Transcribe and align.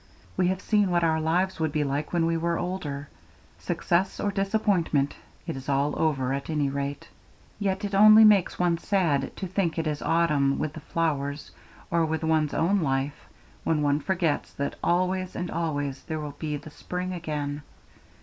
We 0.35 0.47
have 0.47 0.63
seen 0.63 0.89
what 0.89 1.03
our 1.03 1.21
lives 1.21 1.59
would 1.59 1.71
be 1.71 1.83
like 1.83 2.11
when 2.11 2.25
we 2.25 2.35
were 2.35 2.57
older; 2.57 3.07
success 3.59 4.19
or 4.19 4.31
disappointment, 4.31 5.15
it 5.45 5.55
is 5.55 5.69
all 5.69 5.93
over 5.95 6.33
at 6.33 6.49
any 6.49 6.69
rate. 6.71 7.07
Yet 7.59 7.85
it 7.85 7.93
only 7.93 8.23
makes 8.23 8.57
one 8.57 8.79
sad 8.79 9.37
to 9.37 9.45
think 9.45 9.77
it 9.77 9.85
is 9.85 10.01
autumn 10.01 10.57
with 10.57 10.73
the 10.73 10.79
flowers 10.79 11.51
or 11.91 12.03
with 12.03 12.23
one's 12.23 12.55
own 12.55 12.79
life, 12.81 13.27
when 13.63 13.83
one 13.83 13.99
forgets 13.99 14.51
that 14.53 14.75
always 14.83 15.35
and 15.35 15.51
always 15.51 16.01
there 16.01 16.19
will 16.19 16.35
be 16.39 16.57
the 16.57 16.71
spring 16.71 17.13
again. 17.13 17.61